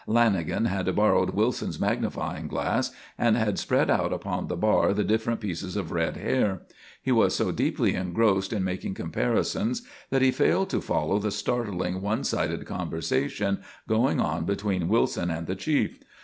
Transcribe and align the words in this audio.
Lanagan 0.07 0.65
had 0.65 0.95
borrowed 0.95 1.29
Wilson's 1.35 1.79
magnifying 1.79 2.47
glass 2.47 2.89
and 3.19 3.37
had 3.37 3.59
spread 3.59 3.87
out 3.87 4.11
upon 4.11 4.47
the 4.47 4.55
bar 4.57 4.95
the 4.95 5.03
different 5.03 5.39
pieces 5.39 5.75
of 5.75 5.91
red 5.91 6.17
hair. 6.17 6.63
He 7.03 7.11
was 7.11 7.35
so 7.35 7.51
deeply 7.51 7.93
engrossed 7.93 8.51
in 8.51 8.63
making 8.63 8.95
comparisons 8.95 9.83
that 10.09 10.23
he 10.23 10.31
failed 10.31 10.71
to 10.71 10.81
follow 10.81 11.19
the 11.19 11.29
startling 11.29 12.01
one 12.01 12.23
sided 12.23 12.65
conversation 12.65 13.59
going 13.87 14.19
on 14.19 14.43
between 14.43 14.89
Wilson 14.89 15.29
and 15.29 15.45
the 15.45 15.55
chief. 15.55 15.99